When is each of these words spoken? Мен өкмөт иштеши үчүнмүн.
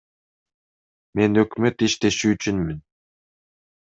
Мен 1.19 1.41
өкмөт 1.41 1.85
иштеши 1.87 2.31
үчүнмүн. 2.31 2.83